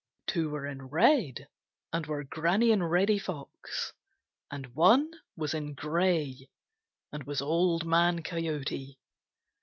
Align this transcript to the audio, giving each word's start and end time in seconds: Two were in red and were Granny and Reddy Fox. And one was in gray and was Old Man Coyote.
Two 0.25 0.49
were 0.49 0.65
in 0.65 0.87
red 0.89 1.47
and 1.93 2.07
were 2.07 2.23
Granny 2.23 2.71
and 2.71 2.89
Reddy 2.89 3.19
Fox. 3.19 3.93
And 4.49 4.73
one 4.73 5.11
was 5.35 5.53
in 5.53 5.75
gray 5.75 6.49
and 7.11 7.23
was 7.25 7.39
Old 7.39 7.85
Man 7.85 8.23
Coyote. 8.23 8.97